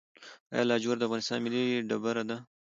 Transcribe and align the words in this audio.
آیا 0.53 0.63
لاجورد 0.69 0.99
د 0.99 1.03
افغانستان 1.07 1.37
ملي 1.41 1.63
ډبره 1.89 2.23
ده؟ 2.29 2.37